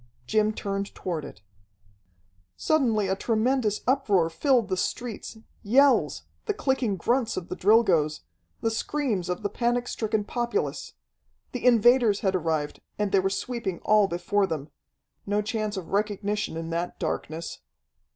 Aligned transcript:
Jim 0.25 0.51
turned 0.51 0.95
toward 0.95 1.23
it. 1.23 1.43
Suddenly 2.57 3.07
a 3.07 3.15
tremendous 3.15 3.81
uproar 3.85 4.31
filled 4.31 4.67
the 4.67 4.75
streets, 4.75 5.37
yells, 5.61 6.23
the 6.47 6.55
clicking 6.55 6.97
grunts 6.97 7.37
of 7.37 7.49
the 7.49 7.55
Drilgoes, 7.55 8.21
the 8.61 8.71
screams 8.71 9.29
of 9.29 9.43
the 9.43 9.49
panic 9.49 9.87
stricken 9.87 10.23
populace. 10.23 10.93
The 11.51 11.63
invaders 11.67 12.21
had 12.21 12.33
arrived, 12.35 12.81
and 12.97 13.11
they 13.11 13.19
were 13.19 13.29
sweeping 13.29 13.77
all 13.85 14.07
before 14.07 14.47
them. 14.47 14.71
No 15.27 15.39
chance 15.43 15.77
of 15.77 15.89
recognition 15.89 16.57
in 16.57 16.71
that 16.71 16.97
darkness. 16.97 17.59